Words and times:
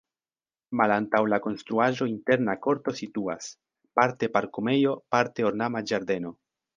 Malantaŭ 0.79 1.19
la 1.33 1.37
konstruaĵo 1.43 2.07
interna 2.13 2.55
korto 2.63 2.93
situas, 3.01 3.51
parte 3.99 4.31
parkumejo, 4.39 4.95
parte 5.17 5.47
ornama 5.51 5.85
ĝardeno. 5.93 6.33